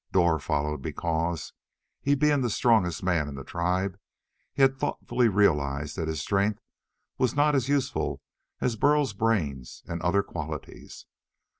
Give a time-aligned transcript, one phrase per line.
[0.11, 1.53] Dor followed because
[2.01, 3.99] he being the strongest man in the tribe
[4.51, 6.59] he had thoughtfully realized that his strength
[7.19, 8.19] was not as useful
[8.61, 11.05] as Burl's brains and other qualities.